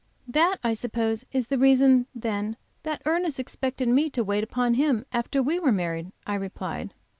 "That, 0.27 0.57
I 0.63 0.73
suppose, 0.73 1.25
is 1.31 1.45
the 1.45 1.59
reason 1.59 2.07
then 2.15 2.57
that 2.81 3.03
Ernest 3.05 3.39
expected 3.39 3.87
me 3.87 4.09
to 4.09 4.23
wait 4.23 4.43
upon 4.43 4.73
him 4.73 5.05
after 5.13 5.43
we 5.43 5.59
were 5.59 5.71
married," 5.71 6.11
I 6.25 6.33
replied. 6.33 6.95